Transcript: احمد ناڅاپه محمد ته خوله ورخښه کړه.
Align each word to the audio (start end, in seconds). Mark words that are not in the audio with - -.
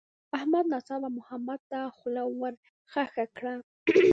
احمد 0.37 0.65
ناڅاپه 0.71 1.09
محمد 1.17 1.59
ته 1.69 1.79
خوله 1.97 2.23
ورخښه 2.39 3.25
کړه. 3.37 3.53